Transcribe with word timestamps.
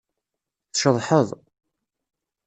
Tceḍḥeḍ. 0.69 1.29